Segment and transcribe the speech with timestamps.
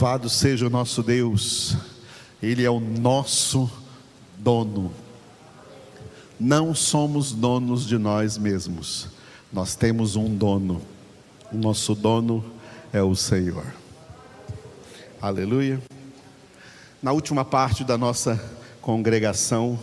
[0.00, 1.76] Louvado seja o nosso Deus,
[2.40, 3.68] Ele é o nosso
[4.38, 4.92] dono.
[6.38, 9.08] Não somos donos de nós mesmos,
[9.52, 10.80] nós temos um dono,
[11.52, 12.44] o nosso dono
[12.92, 13.66] é o Senhor.
[15.20, 15.82] Aleluia.
[17.02, 18.40] Na última parte da nossa
[18.80, 19.76] congregação,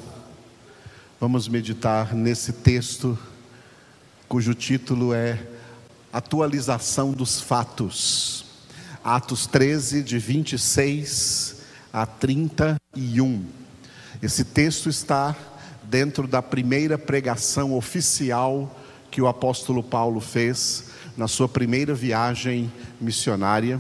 [1.19, 3.19] vamos meditar nesse texto,
[4.29, 5.45] cujo título é
[6.13, 8.44] Atualização dos Fatos.
[9.05, 11.57] Atos 13, de 26
[11.93, 13.45] a 31.
[14.19, 15.35] Esse texto está
[15.83, 18.75] dentro da primeira pregação oficial
[19.11, 23.79] que o apóstolo Paulo fez na sua primeira viagem missionária,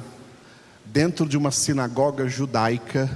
[0.85, 3.09] dentro de uma sinagoga judaica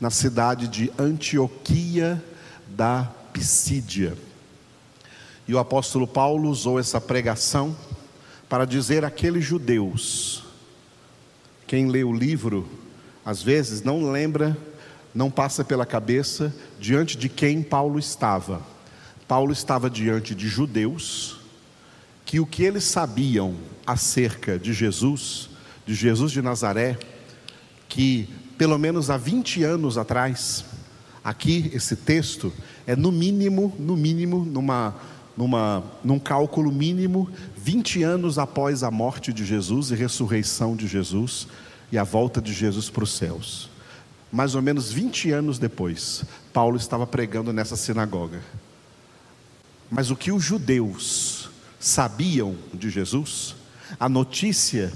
[0.00, 2.20] na cidade de Antioquia
[2.66, 4.18] da Pisídia.
[5.46, 7.76] E o apóstolo Paulo usou essa pregação
[8.48, 10.44] para dizer àqueles judeus
[11.66, 12.68] quem lê o livro,
[13.24, 14.56] às vezes não lembra,
[15.14, 18.62] não passa pela cabeça diante de quem Paulo estava.
[19.26, 21.40] Paulo estava diante de judeus
[22.24, 23.54] que o que eles sabiam
[23.86, 25.48] acerca de Jesus,
[25.86, 26.98] de Jesus de Nazaré,
[27.88, 30.64] que pelo menos há 20 anos atrás,
[31.22, 32.52] aqui esse texto
[32.86, 34.94] é no mínimo, no mínimo, numa
[35.36, 41.46] numa, num cálculo mínimo, 20 anos após a morte de Jesus e ressurreição de Jesus
[41.92, 43.68] e a volta de Jesus para os céus.
[44.32, 48.40] Mais ou menos 20 anos depois, Paulo estava pregando nessa sinagoga.
[49.90, 53.54] Mas o que os judeus sabiam de Jesus,
[54.00, 54.92] a notícia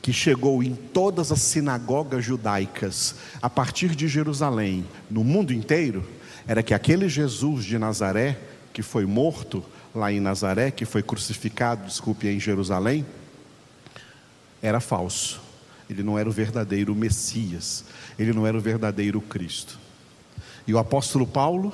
[0.00, 6.06] que chegou em todas as sinagogas judaicas a partir de Jerusalém, no mundo inteiro,
[6.46, 8.38] era que aquele Jesus de Nazaré,
[8.72, 9.62] que foi morto,
[9.94, 13.04] lá em Nazaré, que foi crucificado, desculpe, em Jerusalém,
[14.62, 15.40] era falso.
[15.88, 17.84] Ele não era o verdadeiro Messias,
[18.18, 19.78] ele não era o verdadeiro Cristo.
[20.66, 21.72] E o apóstolo Paulo,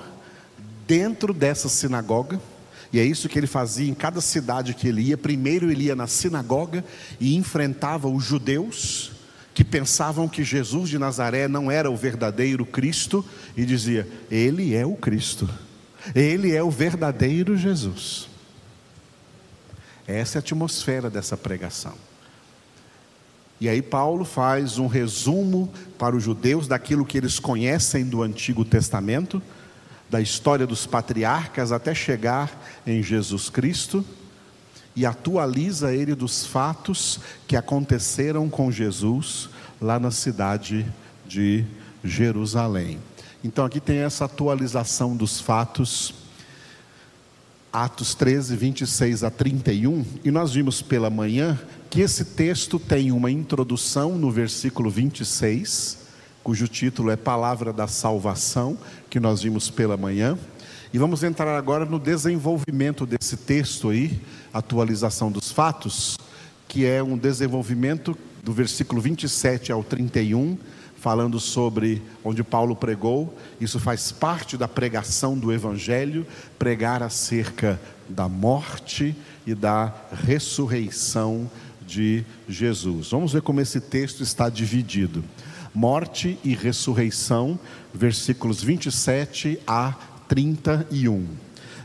[0.87, 2.41] dentro dessa sinagoga,
[2.93, 5.19] e é isso que ele fazia em cada cidade que ele ia.
[5.19, 6.85] Primeiro ele ia na sinagoga
[7.19, 9.11] e enfrentava os judeus
[9.53, 13.25] que pensavam que Jesus de Nazaré não era o verdadeiro Cristo
[13.57, 15.49] e dizia: Ele é o Cristo.
[16.15, 18.29] Ele é o verdadeiro Jesus.
[20.07, 21.95] Essa é a atmosfera dessa pregação.
[23.61, 28.65] E aí Paulo faz um resumo para os judeus daquilo que eles conhecem do Antigo
[28.65, 29.41] Testamento,
[30.11, 34.05] da história dos patriarcas até chegar em Jesus Cristo,
[34.97, 39.49] e atualiza ele dos fatos que aconteceram com Jesus
[39.81, 40.87] lá na cidade
[41.27, 41.65] de
[42.03, 42.99] Jerusalém.
[43.45, 46.15] Então aqui tem essa atualização dos fatos,
[47.71, 51.61] Atos 13, 26 a 31, e nós vimos pela manhã
[51.91, 55.99] que esse texto tem uma introdução no versículo 26,
[56.43, 58.79] cujo título é Palavra da Salvação,
[59.11, 60.39] que nós vimos pela manhã.
[60.91, 64.23] E vamos entrar agora no desenvolvimento desse texto aí,
[64.55, 66.17] atualização dos fatos,
[66.67, 70.57] que é um desenvolvimento do versículo 27 ao 31,
[71.05, 76.27] falando sobre onde Paulo pregou, isso faz parte da pregação do Evangelho,
[76.59, 77.79] pregar acerca
[78.09, 79.15] da morte
[79.47, 79.95] e da
[80.25, 81.51] ressurreição
[81.87, 83.11] de Jesus.
[83.11, 85.23] Vamos ver como esse texto está dividido.
[85.75, 87.61] Morte e ressurreição,
[87.93, 89.93] versículos 27 a
[90.27, 91.27] 31.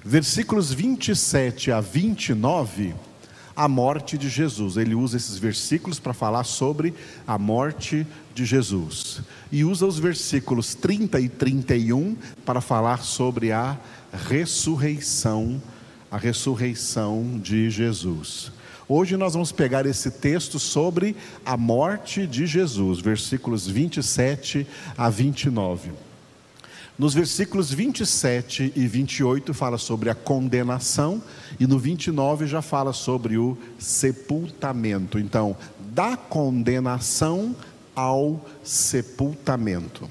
[0.01, 2.95] Versículos 27 a 29
[3.59, 4.77] a morte de Jesus.
[4.77, 6.93] Ele usa esses versículos para falar sobre
[7.27, 9.19] a morte de Jesus.
[9.51, 12.15] E usa os versículos 30 e 31
[12.45, 13.77] para falar sobre a
[14.29, 15.61] ressurreição,
[16.09, 18.49] a ressurreição de Jesus.
[18.87, 21.13] Hoje nós vamos pegar esse texto sobre
[21.45, 24.65] a morte de Jesus, versículos 27
[24.97, 25.91] a 29.
[26.99, 31.23] Nos versículos 27 e 28 fala sobre a condenação
[31.57, 35.17] e no 29 já fala sobre o sepultamento.
[35.17, 35.55] Então,
[35.93, 37.55] da condenação
[37.95, 40.09] ao sepultamento.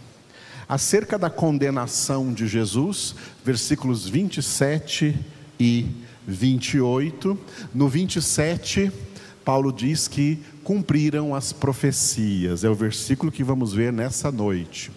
[0.66, 3.14] Acerca da condenação de Jesus,
[3.44, 5.14] versículos 27
[5.60, 5.86] e
[6.26, 7.38] 28,
[7.74, 8.90] no 27,
[9.44, 12.64] Paulo diz que cumpriram as profecias.
[12.64, 14.90] É o versículo que vamos ver nessa noite.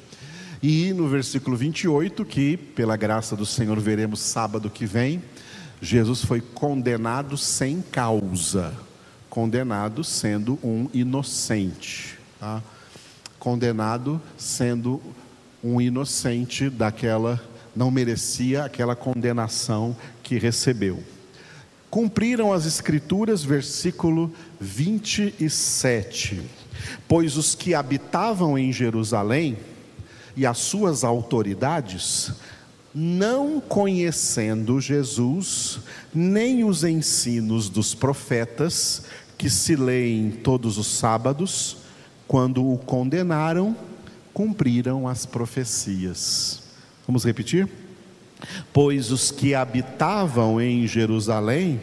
[0.61, 5.21] E no versículo 28, que pela graça do Senhor veremos sábado que vem,
[5.81, 8.71] Jesus foi condenado sem causa,
[9.27, 12.61] condenado sendo um inocente, tá?
[13.39, 15.01] condenado sendo
[15.63, 17.41] um inocente daquela,
[17.75, 21.01] não merecia aquela condenação que recebeu.
[21.89, 26.41] Cumpriram as Escrituras, versículo 27.
[27.07, 29.57] Pois os que habitavam em Jerusalém
[30.35, 32.31] e as suas autoridades,
[32.93, 35.79] não conhecendo Jesus,
[36.13, 39.03] nem os ensinos dos profetas,
[39.37, 41.77] que se leem todos os sábados,
[42.27, 43.75] quando o condenaram,
[44.33, 46.61] cumpriram as profecias.
[47.07, 47.67] Vamos repetir?
[48.71, 51.81] Pois os que habitavam em Jerusalém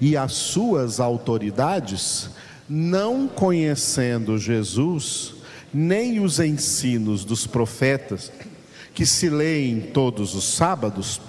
[0.00, 2.30] e as suas autoridades,
[2.68, 5.35] não conhecendo Jesus,
[5.76, 8.32] nem os ensinos dos profetas,
[8.94, 11.20] que se leem todos os sábados,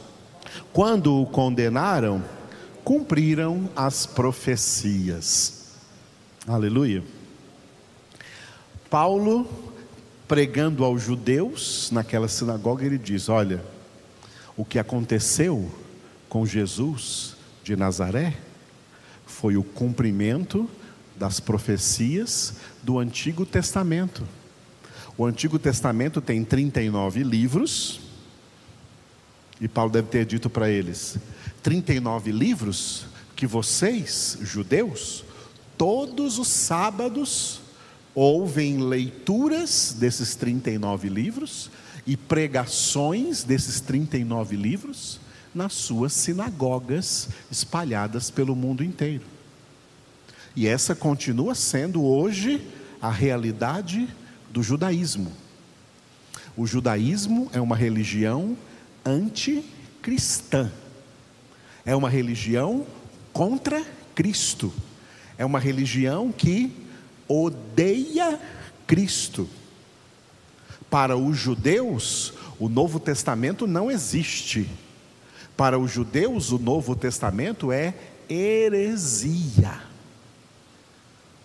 [0.72, 2.24] quando o condenaram,
[2.82, 5.74] cumpriram as profecias.
[6.48, 7.04] Aleluia.
[8.90, 9.46] Paulo,
[10.30, 13.62] pregando aos judeus naquela sinagoga, ele diz: Olha,
[14.56, 15.70] o que aconteceu
[16.30, 17.36] com Jesus
[17.66, 18.38] de Nazaré
[19.26, 20.70] foi o cumprimento
[21.18, 24.24] das profecias do Antigo Testamento.
[25.18, 28.00] O Antigo Testamento tem 39 livros,
[29.60, 31.18] e Paulo deve ter dito para eles:
[31.64, 35.24] 39 livros que vocês, judeus,
[35.76, 37.62] todos os sábados
[38.14, 41.72] ouvem leituras desses 39 livros
[42.06, 45.20] e pregações desses 39 livros
[45.54, 49.24] nas suas sinagogas espalhadas pelo mundo inteiro.
[50.56, 52.62] E essa continua sendo hoje
[53.02, 54.08] a realidade
[54.50, 55.32] do judaísmo.
[56.56, 58.58] O judaísmo é uma religião
[59.06, 60.72] anticristã.
[61.86, 62.86] É uma religião
[63.32, 63.86] contra
[64.16, 64.74] Cristo.
[65.38, 66.72] É uma religião que
[67.28, 68.40] odeia
[68.88, 69.48] Cristo.
[70.90, 74.70] Para os judeus, o Novo Testamento não existe.
[75.56, 77.94] Para os judeus, o Novo Testamento é
[78.30, 79.82] heresia.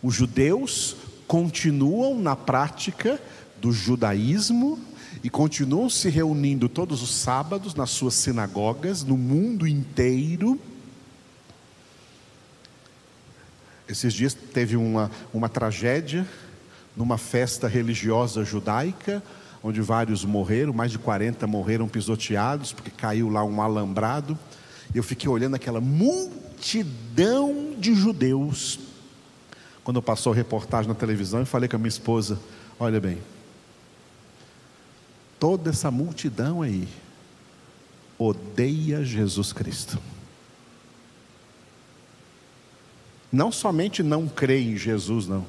[0.03, 0.97] Os judeus
[1.33, 3.19] continuam na prática
[3.59, 4.79] do judaísmo
[5.25, 10.61] e continuam se reunindo todos os sábados nas suas sinagogas no mundo inteiro.
[13.89, 16.29] Esses dias teve uma, uma tragédia
[16.95, 19.23] numa festa religiosa judaica,
[19.63, 24.39] onde vários morreram, mais de 40 morreram pisoteados, porque caiu lá um alambrado.
[24.95, 28.92] Eu fiquei olhando aquela multidão de judeus
[29.85, 32.39] quando passou a reportagem na televisão, e falei com a minha esposa:
[32.79, 33.19] olha bem,
[35.39, 36.89] toda essa multidão aí
[38.19, 39.99] odeia Jesus Cristo.
[43.31, 45.47] Não somente não creem em Jesus, não,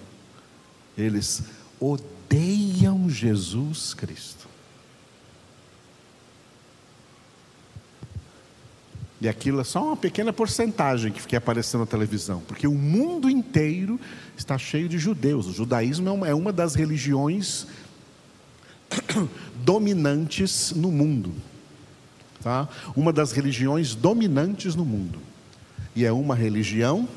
[0.98, 1.44] eles
[1.80, 4.53] odeiam Jesus Cristo.
[9.24, 13.30] E aquilo é só uma pequena porcentagem que fica aparecendo na televisão, porque o mundo
[13.30, 13.98] inteiro
[14.36, 15.48] está cheio de judeus.
[15.48, 17.66] O judaísmo é uma, é uma das religiões
[19.64, 21.34] dominantes no mundo.
[22.42, 22.68] Tá?
[22.98, 25.22] Uma das religiões dominantes no mundo.
[25.96, 27.08] E é uma religião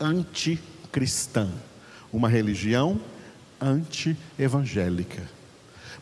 [0.00, 1.48] anticristã.
[2.12, 3.00] Uma religião
[3.60, 5.22] anti-evangélica.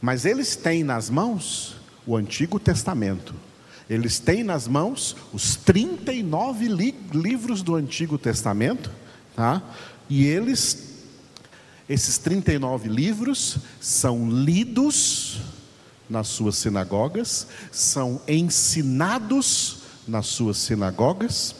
[0.00, 1.76] Mas eles têm nas mãos
[2.06, 3.34] o Antigo Testamento
[3.92, 8.90] eles têm nas mãos os 39 li livros do Antigo Testamento,
[9.36, 9.62] tá?
[10.08, 10.94] E eles,
[11.86, 15.42] esses 39 livros, são lidos
[16.08, 21.54] nas suas sinagogas, são ensinados nas suas sinagogas,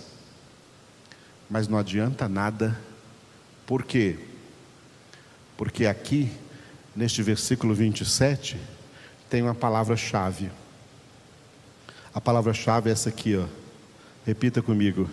[1.50, 2.80] mas não adianta nada,
[3.66, 4.18] por quê?
[5.54, 6.32] Porque aqui,
[6.96, 8.56] neste versículo 27,
[9.28, 10.50] tem uma palavra-chave
[12.14, 13.46] a palavra-chave é essa aqui, ó.
[14.26, 15.08] Repita comigo.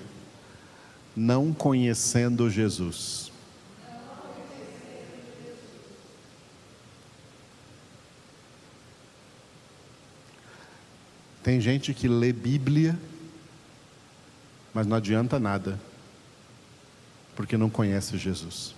[1.15, 3.31] Não conhecendo Jesus.
[11.41, 12.99] Tem gente que lê Bíblia,
[14.73, 15.79] mas não adianta nada,
[17.35, 18.75] porque não conhece Jesus.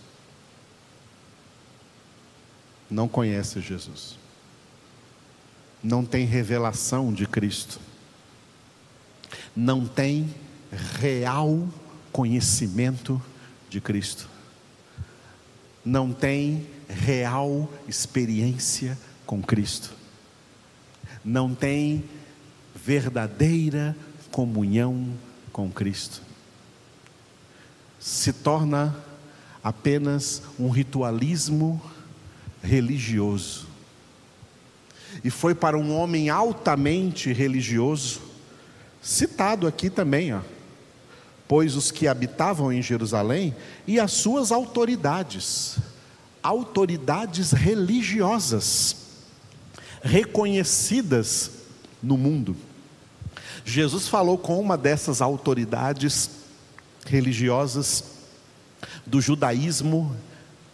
[2.90, 4.18] Não conhece Jesus.
[5.84, 7.91] Não tem revelação de Cristo
[9.56, 10.34] não tem
[11.00, 11.68] real
[12.12, 13.22] conhecimento
[13.70, 14.30] de Cristo,
[15.84, 19.94] não tem real experiência com Cristo,
[21.24, 22.04] não tem
[22.76, 23.96] verdadeira
[24.32, 25.14] comunhão
[25.52, 26.22] com Cristo.
[28.00, 28.96] Se torna
[29.64, 31.82] apenas um ritualismo
[32.64, 33.68] religioso.
[35.24, 38.31] E foi para um homem altamente religioso
[39.02, 40.42] citado aqui também, ó.
[41.48, 43.54] Pois os que habitavam em Jerusalém
[43.86, 45.78] e as suas autoridades,
[46.42, 48.96] autoridades religiosas
[50.02, 51.52] reconhecidas
[52.02, 52.56] no mundo.
[53.66, 56.30] Jesus falou com uma dessas autoridades
[57.06, 58.04] religiosas
[59.06, 60.16] do judaísmo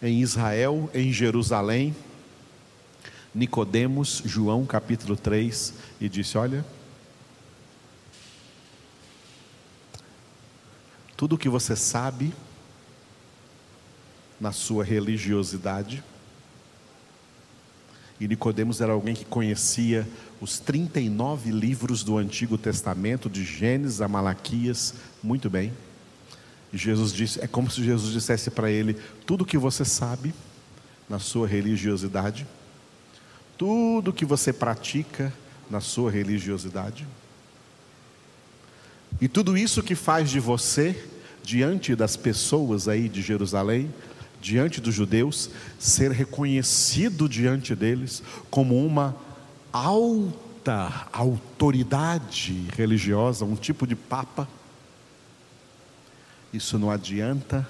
[0.02, 1.94] em Israel, em Jerusalém,
[3.34, 6.64] Nicodemos, João capítulo 3, e disse: Olha,
[11.18, 12.32] tudo o que você sabe
[14.40, 16.00] na sua religiosidade,
[18.20, 20.08] e Nicodemos era alguém que conhecia
[20.40, 25.72] os 39 livros do Antigo Testamento, de Gênesis a Malaquias, muito bem.
[26.72, 28.94] E Jesus disse, é como se Jesus dissesse para ele:
[29.26, 30.32] tudo que você sabe
[31.08, 32.46] na sua religiosidade,
[33.56, 35.32] tudo que você pratica
[35.68, 37.06] na sua religiosidade,
[39.20, 40.96] e tudo isso que faz de você,
[41.42, 43.92] diante das pessoas aí de Jerusalém,
[44.40, 49.16] diante dos judeus, ser reconhecido diante deles como uma
[49.72, 54.48] alta autoridade religiosa, um tipo de papa,
[56.52, 57.66] isso não adianta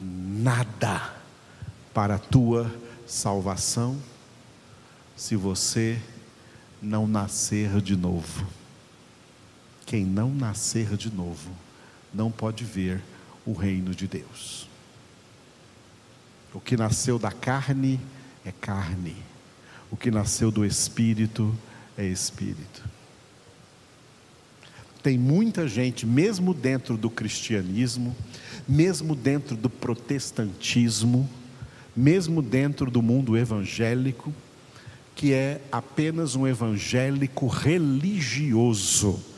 [0.00, 1.14] nada
[1.92, 2.72] para a tua
[3.06, 3.96] salvação
[5.16, 5.98] se você
[6.80, 8.46] não nascer de novo.
[9.86, 11.50] Quem não nascer de novo
[12.12, 13.00] não pode ver
[13.46, 14.68] o reino de Deus.
[16.52, 18.00] O que nasceu da carne
[18.44, 19.14] é carne,
[19.90, 21.56] o que nasceu do espírito
[21.96, 22.84] é espírito.
[25.02, 28.16] Tem muita gente, mesmo dentro do cristianismo,
[28.66, 31.30] mesmo dentro do protestantismo,
[31.94, 34.34] mesmo dentro do mundo evangélico,
[35.14, 39.35] que é apenas um evangélico religioso.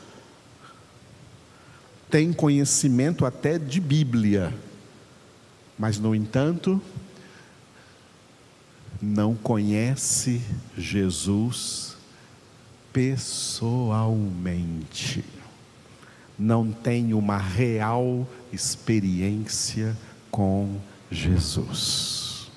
[2.09, 4.51] Tem conhecimento até de Bíblia,
[5.77, 6.81] mas, no entanto,
[9.01, 10.41] não conhece
[10.77, 11.97] Jesus
[12.91, 15.23] pessoalmente,
[16.37, 19.95] não tem uma real experiência
[20.31, 20.77] com
[21.11, 22.49] Jesus.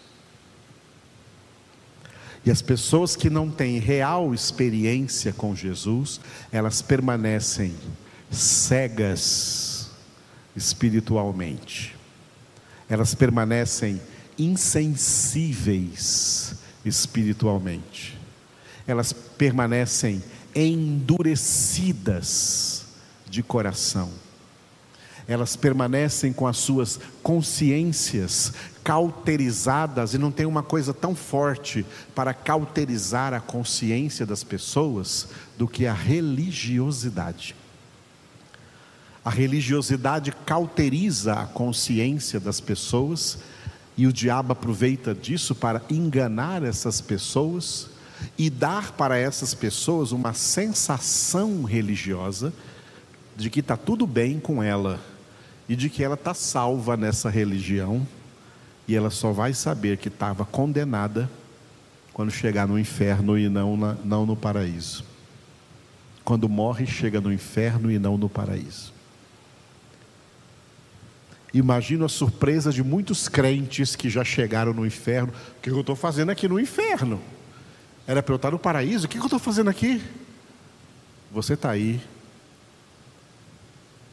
[2.44, 7.72] E as pessoas que não têm real experiência com Jesus, elas permanecem
[8.32, 9.90] cegas
[10.56, 11.94] espiritualmente,
[12.88, 14.00] elas permanecem
[14.38, 18.18] insensíveis espiritualmente.
[18.86, 20.22] Elas permanecem
[20.54, 22.84] endurecidas
[23.28, 24.08] de coração.
[25.26, 32.34] Elas permanecem com as suas consciências cauterizadas, e não tem uma coisa tão forte para
[32.34, 37.54] cauterizar a consciência das pessoas do que a religiosidade.
[39.24, 43.38] A religiosidade cauteriza a consciência das pessoas
[43.96, 47.88] e o diabo aproveita disso para enganar essas pessoas
[48.36, 52.52] e dar para essas pessoas uma sensação religiosa
[53.36, 55.00] de que está tudo bem com ela
[55.68, 58.06] e de que ela está salva nessa religião
[58.88, 61.30] e ela só vai saber que estava condenada
[62.12, 65.04] quando chegar no inferno e não, na, não no paraíso.
[66.24, 68.92] Quando morre, chega no inferno e não no paraíso.
[71.54, 75.32] Imagino a surpresa de muitos crentes que já chegaram no inferno.
[75.58, 77.20] O que eu estou fazendo aqui no inferno?
[78.06, 79.06] Era para eu estar no paraíso?
[79.06, 80.02] O que eu estou fazendo aqui?
[81.30, 82.00] Você está aí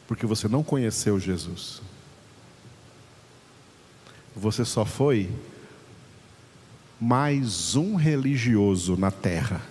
[0.09, 1.83] porque você não conheceu Jesus.
[4.35, 5.29] Você só foi
[6.99, 9.61] mais um religioso na terra,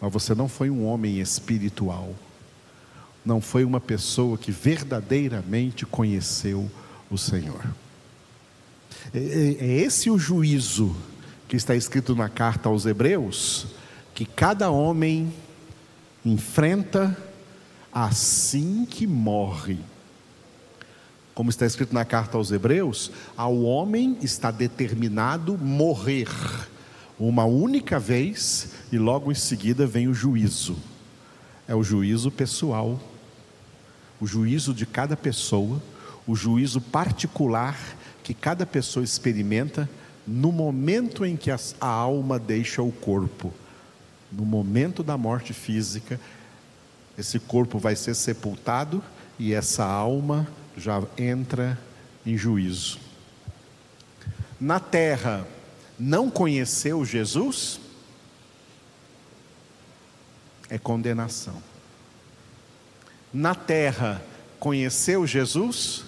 [0.00, 2.14] mas você não foi um homem espiritual
[3.24, 6.70] não foi uma pessoa que verdadeiramente conheceu
[7.10, 7.62] o Senhor.
[9.14, 10.94] É, é, é esse o juízo
[11.48, 13.66] que está escrito na carta aos Hebreus,
[14.14, 15.32] que cada homem
[16.24, 17.16] enfrenta
[17.92, 19.78] assim que morre.
[21.34, 26.28] Como está escrito na carta aos Hebreus, ao homem está determinado morrer
[27.18, 30.76] uma única vez e logo em seguida vem o juízo.
[31.68, 33.00] É o juízo pessoal
[34.22, 35.82] o juízo de cada pessoa,
[36.28, 37.76] o juízo particular
[38.22, 39.90] que cada pessoa experimenta
[40.24, 43.52] no momento em que a, alma deixa o corpo.
[44.30, 46.20] No momento da morte física,
[47.18, 49.02] esse corpo vai ser sepultado
[49.40, 51.76] e essa alma já entra
[52.24, 53.00] em juízo.
[54.60, 55.44] Na terra,
[55.98, 57.80] não conheceu Jesus?
[60.70, 61.71] É condenação
[63.32, 64.22] na terra
[64.58, 66.04] conheceu Jesus,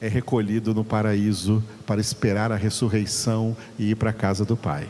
[0.00, 4.88] é recolhido no paraíso para esperar a ressurreição e ir para a casa do Pai.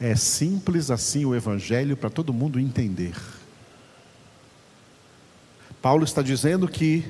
[0.00, 3.14] É simples assim o Evangelho para todo mundo entender.
[5.80, 7.04] Paulo está dizendo que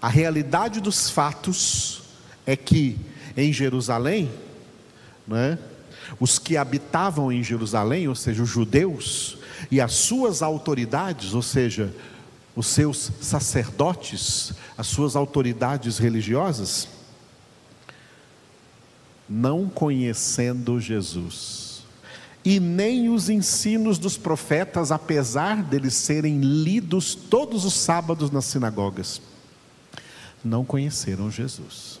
[0.00, 2.02] a realidade dos fatos
[2.46, 2.98] é que
[3.36, 4.30] em Jerusalém,
[5.26, 5.58] né,
[6.20, 9.38] os que habitavam em Jerusalém, ou seja, os judeus,
[9.70, 11.92] e as suas autoridades, ou seja,
[12.56, 16.88] os seus sacerdotes, as suas autoridades religiosas,
[19.28, 21.84] não conhecendo Jesus,
[22.42, 29.20] e nem os ensinos dos profetas, apesar deles serem lidos todos os sábados nas sinagogas,
[30.42, 32.00] não conheceram Jesus.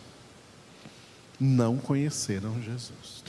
[1.38, 3.22] Não conheceram Jesus.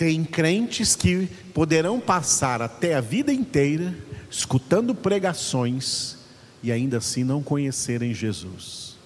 [0.00, 3.94] Tem crentes que poderão passar até a vida inteira
[4.30, 6.16] escutando pregações
[6.62, 8.96] e ainda assim não conhecerem Jesus.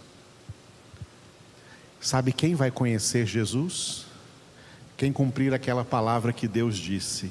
[2.01, 4.07] Sabe quem vai conhecer Jesus?
[4.97, 7.29] Quem cumprir aquela palavra que Deus disse: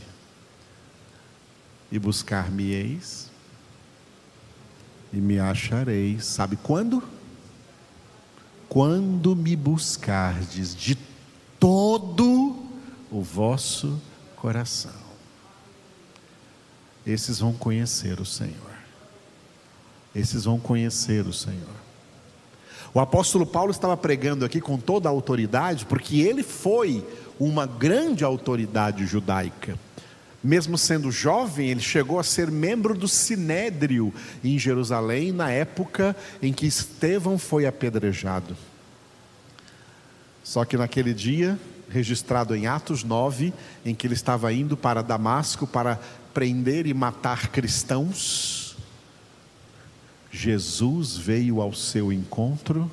[1.90, 3.32] E buscar-me-eis,
[5.14, 6.26] e me achareis.
[6.26, 7.02] Sabe quando?
[8.68, 10.98] Quando me buscardes de
[11.58, 12.43] todo
[13.14, 14.02] o vosso
[14.36, 14.92] coração.
[17.06, 18.74] Esses vão conhecer o Senhor.
[20.16, 21.84] Esses vão conhecer o Senhor.
[22.92, 27.06] O apóstolo Paulo estava pregando aqui com toda a autoridade, porque ele foi
[27.40, 29.78] uma grande autoridade judaica.
[30.44, 36.52] Mesmo sendo jovem, ele chegou a ser membro do Sinédrio em Jerusalém, na época em
[36.52, 38.58] que Estevão foi apedrejado.
[40.44, 41.58] Só que naquele dia,
[41.90, 43.54] registrado em Atos 9,
[43.86, 46.00] em que ele estava indo para Damasco para
[46.34, 48.76] prender e matar cristãos,
[50.32, 52.90] Jesus veio ao seu encontro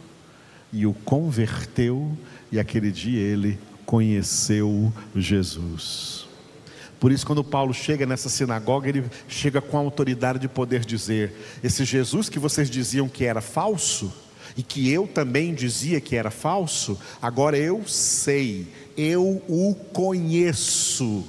[0.70, 2.16] e o converteu,
[2.52, 6.28] e aquele dia ele conheceu Jesus.
[7.00, 11.33] Por isso, quando Paulo chega nessa sinagoga, ele chega com a autoridade de poder dizer:
[11.64, 14.12] Esse Jesus que vocês diziam que era falso,
[14.56, 21.24] e que eu também dizia que era falso, agora eu sei, eu o conheço,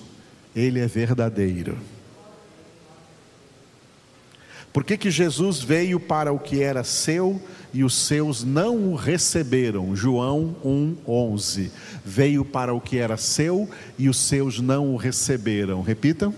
[0.56, 1.78] ele é verdadeiro.
[4.74, 7.42] Por que, que Jesus veio para o que era seu
[7.74, 9.94] e os seus não o receberam?
[9.94, 11.70] João 1,11.
[12.06, 15.82] Veio para o que era seu e os seus não o receberam.
[15.82, 16.34] Repitam.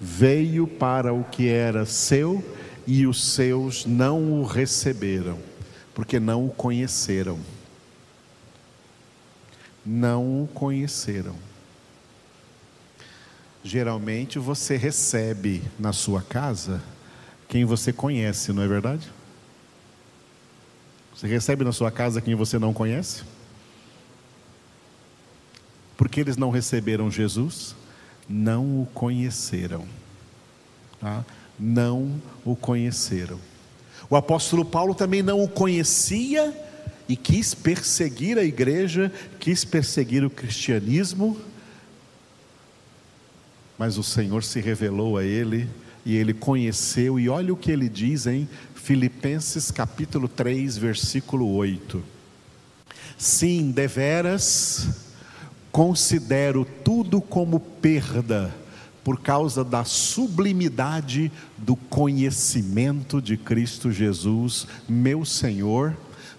[0.00, 2.42] Veio para o que era seu
[2.86, 5.38] e os seus não o receberam,
[5.94, 7.38] porque não o conheceram.
[9.84, 11.36] Não o conheceram.
[13.64, 16.82] Geralmente você recebe na sua casa
[17.48, 19.10] quem você conhece, não é verdade?
[21.14, 23.22] Você recebe na sua casa quem você não conhece?
[25.96, 27.76] Porque eles não receberam Jesus,
[28.28, 29.86] não o conheceram.
[30.98, 31.24] Tá?
[31.58, 33.38] Não o conheceram.
[34.12, 36.54] O apóstolo Paulo também não o conhecia
[37.08, 41.34] e quis perseguir a igreja, quis perseguir o cristianismo,
[43.78, 45.66] mas o Senhor se revelou a ele
[46.04, 52.04] e ele conheceu, e olha o que ele diz em Filipenses capítulo 3, versículo 8.
[53.16, 54.88] Sim, deveras
[55.72, 58.54] considero tudo como perda
[59.04, 65.96] por causa da sublimidade do conhecimento de Cristo Jesus, meu Senhor,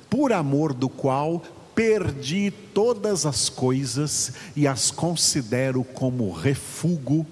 [0.09, 1.43] por amor do qual
[1.75, 7.25] perdi todas as coisas e as considero como refúgio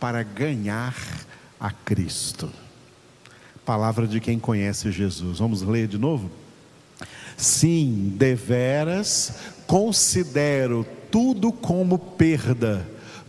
[0.00, 0.94] para ganhar
[1.58, 2.50] a Cristo.
[3.64, 5.38] Palavra de quem conhece Jesus.
[5.38, 6.30] Vamos ler de novo?
[7.36, 12.86] Sim, deveras considero tudo como perda,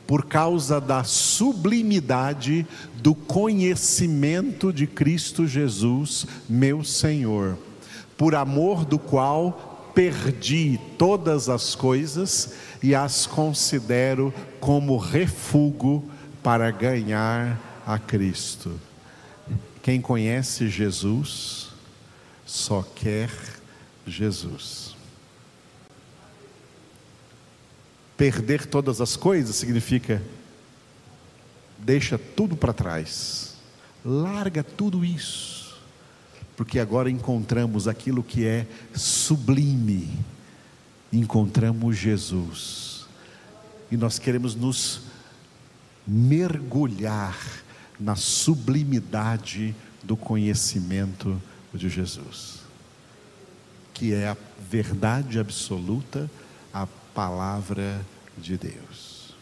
[0.07, 2.65] por causa da sublimidade
[2.95, 7.57] do conhecimento de Cristo Jesus, meu Senhor,
[8.17, 16.03] por amor do qual perdi todas as coisas e as considero como refúgio
[16.43, 18.79] para ganhar a Cristo.
[19.81, 21.69] Quem conhece Jesus
[22.45, 23.29] só quer
[24.05, 24.94] Jesus.
[28.17, 30.21] Perder todas as coisas significa
[31.77, 33.55] deixa tudo para trás,
[34.03, 35.77] larga tudo isso,
[36.55, 40.17] porque agora encontramos aquilo que é sublime,
[41.11, 43.05] encontramos Jesus,
[43.91, 45.01] e nós queremos nos
[46.07, 47.37] mergulhar
[47.99, 51.41] na sublimidade do conhecimento
[51.73, 52.59] de Jesus,
[53.93, 54.37] que é a
[54.69, 56.29] verdade absoluta,
[57.15, 58.05] palavra
[58.37, 59.33] de Deus.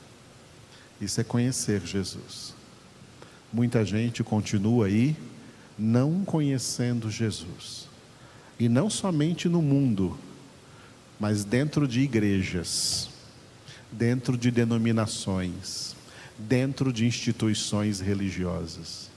[1.01, 2.53] Isso é conhecer Jesus.
[3.51, 5.15] Muita gente continua aí
[5.77, 7.87] não conhecendo Jesus.
[8.59, 10.15] E não somente no mundo,
[11.19, 13.09] mas dentro de igrejas,
[13.91, 15.95] dentro de denominações,
[16.37, 19.09] dentro de instituições religiosas.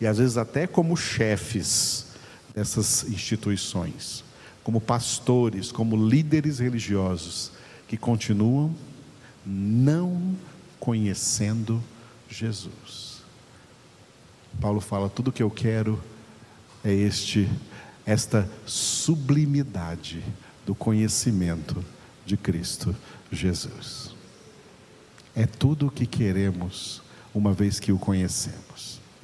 [0.00, 2.06] E às vezes até como chefes
[2.54, 4.22] dessas instituições,
[4.62, 7.50] como pastores, como líderes religiosos,
[7.94, 8.74] que continuam
[9.46, 10.36] não
[10.80, 11.80] conhecendo
[12.28, 13.22] Jesus.
[14.60, 16.02] Paulo fala: tudo que eu quero
[16.82, 17.48] é este,
[18.04, 20.24] esta sublimidade
[20.66, 21.84] do conhecimento
[22.26, 22.94] de Cristo
[23.30, 24.12] Jesus.
[25.36, 27.00] É tudo o que queremos
[27.32, 29.00] uma vez que o conhecemos.